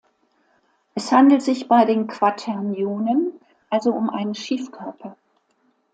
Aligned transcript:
Es 0.95 1.11
handelt 1.11 1.43
sich 1.43 1.67
bei 1.67 1.85
den 1.85 2.07
Quaternionen 2.07 3.33
also 3.69 3.91
um 3.91 4.09
einen 4.09 4.33
Schiefkörper. 4.33 5.15